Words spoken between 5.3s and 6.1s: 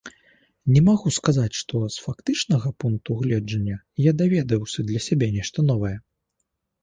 нешта новае.